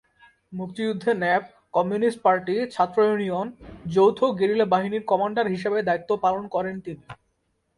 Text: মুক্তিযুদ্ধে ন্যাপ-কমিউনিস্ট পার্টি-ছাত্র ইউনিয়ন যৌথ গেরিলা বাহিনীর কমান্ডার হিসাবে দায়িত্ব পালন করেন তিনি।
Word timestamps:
মুক্তিযুদ্ধে 0.53 1.11
ন্যাপ-কমিউনিস্ট 1.15 2.19
পার্টি-ছাত্র 2.21 2.97
ইউনিয়ন 3.03 3.47
যৌথ 3.87 4.19
গেরিলা 4.39 4.65
বাহিনীর 4.65 5.03
কমান্ডার 5.03 5.45
হিসাবে 5.47 5.79
দায়িত্ব 5.83 6.11
পালন 6.17 6.43
করেন 6.47 6.75
তিনি। 6.79 7.03